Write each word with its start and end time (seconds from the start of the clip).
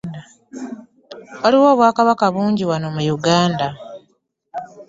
Waliwo 1.41 1.67
obwakabaka 1.73 2.25
bungi 2.33 2.63
wano 2.69 2.87
mu 2.95 3.01
Uganda 3.15 3.67